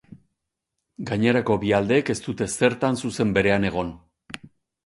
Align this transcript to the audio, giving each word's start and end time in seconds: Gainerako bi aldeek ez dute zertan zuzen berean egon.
Gainerako 1.09 1.57
bi 1.65 1.71
aldeek 1.81 2.11
ez 2.13 2.17
dute 2.23 2.47
zertan 2.57 3.01
zuzen 3.05 3.37
berean 3.37 3.69
egon. 3.73 3.93